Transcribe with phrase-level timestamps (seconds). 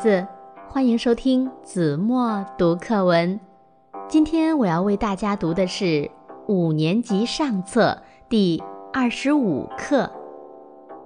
[0.00, 0.24] 子，
[0.68, 3.38] 欢迎收听子墨读课文。
[4.08, 6.08] 今天我要为大家读的是
[6.46, 10.04] 五年级上册第二十五课《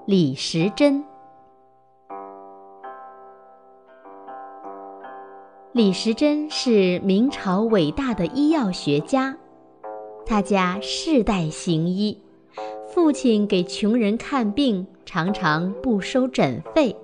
[0.05, 1.01] 李时珍》。
[5.73, 9.35] 李时珍是明朝伟大的医药学家，
[10.27, 12.23] 他家世代行医，
[12.93, 16.95] 父亲给穷人看病，常常不收诊费。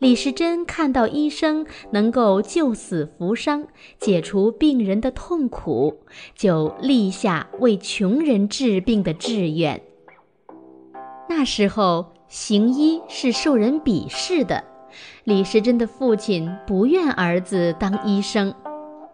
[0.00, 3.66] 李时珍看到医生能够救死扶伤，
[3.98, 5.98] 解除病人的痛苦，
[6.36, 9.82] 就立下为穷人治病的志愿。
[11.28, 14.62] 那时候行医是受人鄙视的，
[15.24, 18.54] 李时珍的父亲不愿儿子当医生，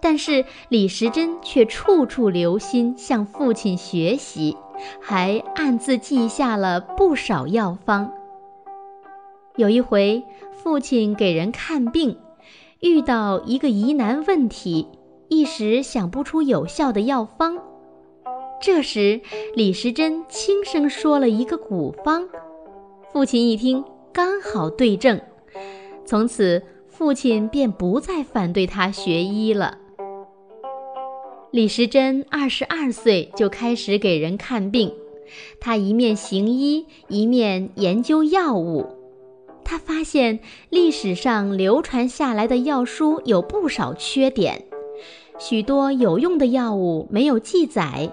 [0.02, 4.54] 但是李时珍却处处留心向父亲学习，
[5.00, 8.12] 还暗自记下了不少药方。
[9.56, 10.22] 有一回。
[10.62, 12.16] 父亲给人看病，
[12.80, 14.88] 遇到一个疑难问题，
[15.28, 17.58] 一时想不出有效的药方。
[18.62, 19.20] 这时，
[19.54, 22.26] 李时珍轻声说了一个古方，
[23.12, 25.20] 父亲一听，刚好对症。
[26.06, 29.76] 从此，父亲便不再反对他学医了。
[31.50, 34.90] 李时珍二十二岁就开始给人看病，
[35.60, 38.86] 他一面行医，一面研究药物。
[39.64, 44.64] 他发现历史上流传下来的药书有不少缺点，
[45.38, 48.12] 许多有用的药物没有记载，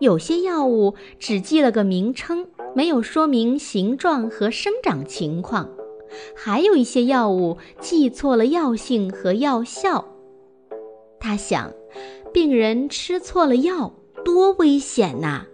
[0.00, 5.70] 有些药物只记了个名称，没有说明形状和生长情况，
[6.34, 10.04] 还有一些药物记错了药性和药效。
[11.20, 11.72] 他想，
[12.32, 15.46] 病人吃错了药，多危险呐！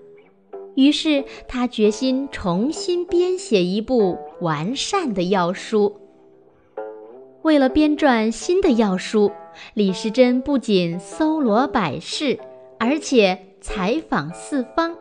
[0.75, 5.97] 于是他决心重新编写一部完善的药书。
[7.41, 9.33] 为了编撰新的药书，
[9.73, 12.39] 李时珍不仅搜罗百事，
[12.79, 14.95] 而且采访四方，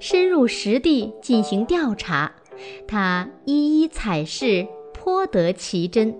[0.00, 2.32] 深入实地进行调查。
[2.88, 6.12] 他一一采试，颇得其真，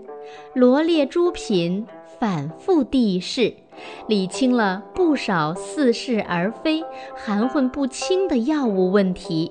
[0.54, 1.84] 罗列诸品，
[2.20, 3.52] 反复地试。
[4.06, 6.84] 理清了不少似是而非、
[7.16, 9.50] 含混不清的药物问题。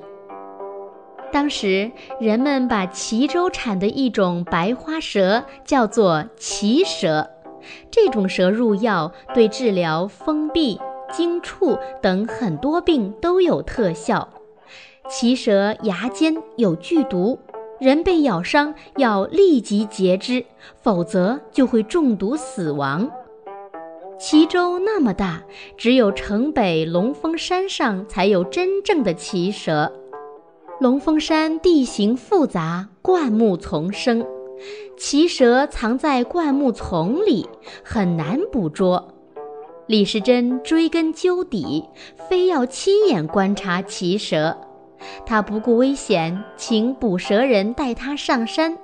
[1.37, 7.29] 当时人们把齐州产的一种白花蛇叫做奇蛇，
[7.91, 10.79] 这种蛇入药对治疗风痹、
[11.11, 14.27] 惊触等很多病都有特效。
[15.07, 17.37] 奇蛇牙尖有剧毒，
[17.79, 20.43] 人被咬伤要立即截肢，
[20.81, 23.11] 否则就会中毒死亡。
[24.17, 25.43] 齐州那么大，
[25.77, 29.93] 只有城北龙峰山上才有真正的奇蛇。
[30.79, 34.23] 龙峰山地形复杂，灌木丛生，
[34.95, 37.49] 奇蛇藏在灌木丛里，
[37.83, 39.15] 很难捕捉。
[39.87, 41.83] 李时珍追根究底，
[42.29, 44.55] 非要亲眼观察奇蛇。
[45.25, 48.77] 他不顾危险，请捕蛇人带他上山。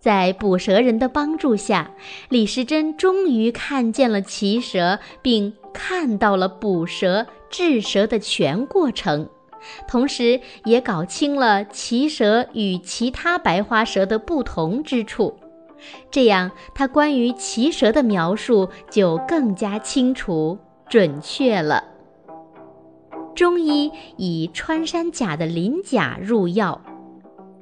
[0.00, 1.92] 在捕蛇人的帮助下，
[2.28, 9.28] 李时珍终于看见了奇蛇，并看到了捕蛇、治蛇的全过程，
[9.88, 15.38] 同时也搞清了奇蛇与其他白花蛇的不同之处。
[16.10, 21.84] 这样，他关于奇蛇的描述就更加清楚、准确了。
[23.34, 26.82] 中医以穿山甲的鳞甲入药。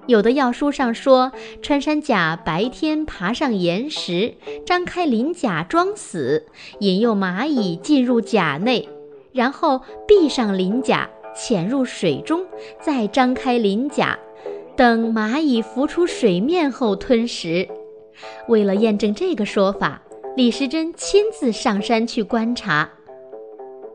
[0.07, 1.31] 有的药书上说，
[1.61, 4.35] 穿山甲白天爬上岩石，
[4.65, 6.47] 张开鳞甲装死，
[6.81, 8.89] 引诱蚂蚁进入甲内，
[9.33, 12.45] 然后闭上鳞甲，潜入水中，
[12.83, 14.19] 再张开鳞甲，
[14.77, 17.69] 等蚂蚁浮出水面后吞食。
[18.49, 20.03] 为了验证这个说法，
[20.37, 22.91] 李时珍亲自上山去观察。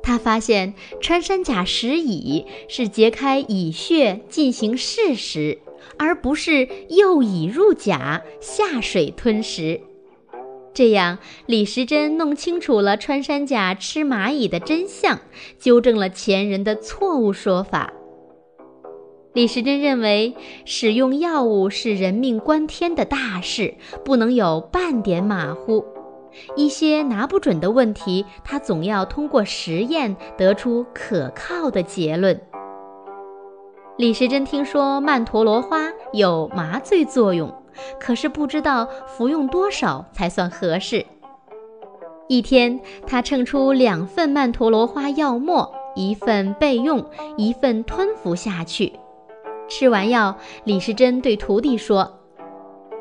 [0.01, 5.59] 他发现穿山甲食蚁是揭开蚁穴进行试食。
[5.97, 9.81] 而不是诱蚁入甲下水吞食，
[10.73, 15.19] 这样李时珍弄清楚了穿山甲吃蚂蚁的真相，
[15.59, 17.93] 纠正了前人的错误说法。
[19.33, 20.35] 李时珍认为，
[20.65, 25.85] 使用药物是人命关天的大事，不能有半点马虎。
[26.55, 32.39] 一些拿不准的问题，他总要通过实验得出可靠的结论。
[33.97, 37.53] 李时珍听说曼陀罗花有麻醉作用，
[37.99, 41.05] 可是不知道服用多少才算合适。
[42.27, 47.05] 一天，他称出两份曼陀罗花药末，一份备用，
[47.37, 48.93] 一份吞服下去。
[49.67, 52.19] 吃完药，李时珍对徒弟说：“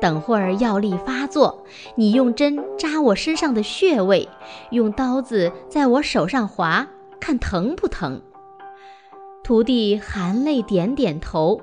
[0.01, 1.63] 等会儿药力发作，
[1.95, 4.27] 你用针扎我身上的穴位，
[4.71, 6.87] 用刀子在我手上划，
[7.19, 8.21] 看疼不疼？
[9.43, 11.61] 徒弟含泪点点头，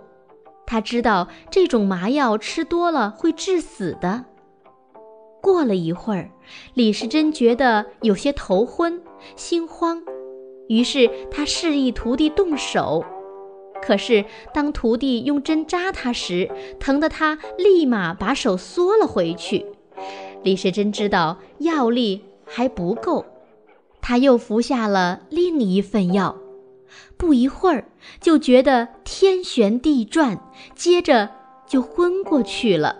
[0.71, 4.27] 他知道这种麻药吃多了会致死的。
[5.43, 6.31] 过了一会儿，
[6.75, 9.03] 李时珍觉得有些头昏、
[9.35, 10.01] 心慌，
[10.69, 13.05] 于是他示意徒弟动手。
[13.83, 14.25] 可是，
[14.55, 19.67] 当徒弟用针扎他时，疼得他立马把手缩了回去。
[20.45, 23.25] 李时珍知道药力还不够，
[24.01, 26.37] 他又服下了另一份药，
[27.17, 27.85] 不一会儿
[28.21, 30.41] 就觉得天旋地转，
[30.75, 31.31] 接着
[31.67, 32.97] 就昏过去了。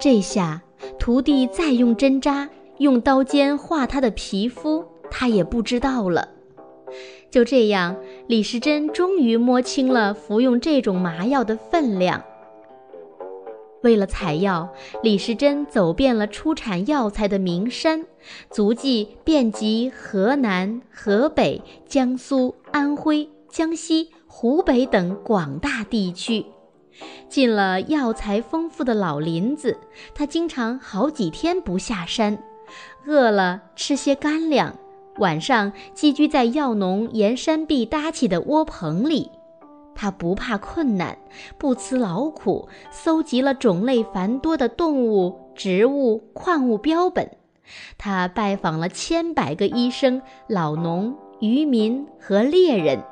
[0.00, 0.62] 这下，
[0.98, 2.48] 徒弟再用针扎，
[2.78, 6.28] 用刀尖划他的皮肤，他也不知道了。
[7.30, 7.96] 就这样，
[8.28, 12.22] 李时珍终于摸清了服用这种麻药的分量。
[13.82, 14.72] 为了采药，
[15.02, 18.04] 李时珍走遍了出产药材的名山，
[18.50, 26.44] 足迹遍及河南、河北、江苏、安徽、江西、湖北等广大地区。
[27.26, 29.78] 进了药材丰富的老林子，
[30.14, 32.38] 他经常好几天不下山，
[33.06, 34.76] 饿了吃些干粮。
[35.16, 39.30] 晚上寄居在药农沿山壁搭起的窝棚里，
[39.94, 41.16] 他不怕困难，
[41.56, 47.26] 不辞劳苦，搜集了种类繁多的动物、植物、矿物标本。
[47.96, 53.02] 他拜访了千百个医生、老农、渔民和猎人，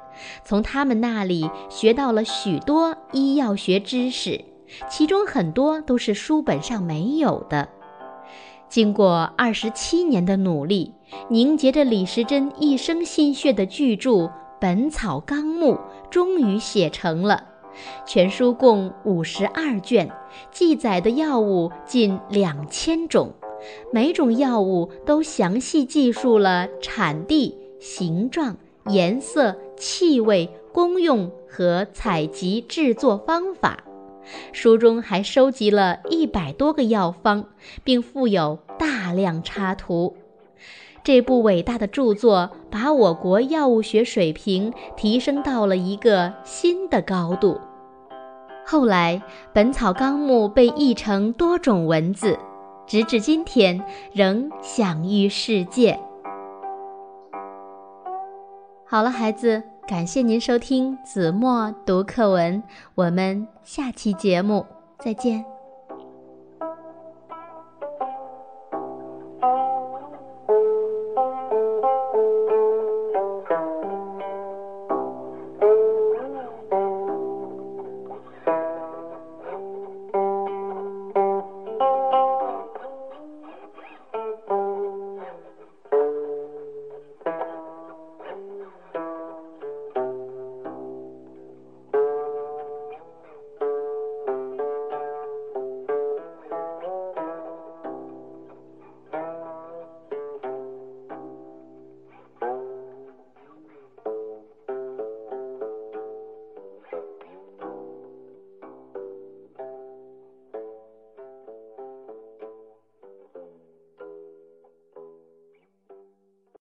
[0.45, 4.45] 从他们那里学到了许多医药学知识，
[4.89, 7.69] 其中很多都是书本上没有的。
[8.69, 10.95] 经过二十七年的努力，
[11.29, 14.11] 凝结着李时珍一生心血的巨著
[14.61, 15.75] 《本草纲目》
[16.11, 17.45] 终于写成了。
[18.07, 20.11] 全书共五十二卷，
[20.51, 23.33] 记载的药物近两千种，
[23.93, 33.85] 每种药物都详细记述了产地、形状、颜色、气味、功用和采集制作方法。
[34.53, 37.45] 书中还收集了一百多个药方，
[37.85, 40.17] 并附有大量插图。
[41.03, 47.61] 这部伟大的著作把我国药物学水平提升到了一个新的高度。
[48.65, 49.23] 后来，
[49.53, 52.39] 《本草纲目》被译成多种文字，
[52.87, 53.85] 直至今天
[54.15, 56.01] 仍享誉世界。
[58.95, 59.61] 好了，孩子。
[59.89, 62.63] 感谢您收听子墨读课文，
[62.95, 64.65] 我们下期节目
[65.01, 65.45] 再见。